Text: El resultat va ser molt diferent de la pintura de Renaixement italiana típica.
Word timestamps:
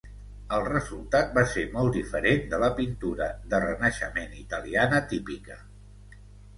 El 0.55 0.63
resultat 0.69 1.29
va 1.39 1.43
ser 1.51 1.65
molt 1.75 1.99
diferent 1.99 2.43
de 2.55 2.61
la 2.65 2.71
pintura 2.81 3.29
de 3.55 3.63
Renaixement 3.69 4.37
italiana 4.43 5.07
típica. 5.15 5.65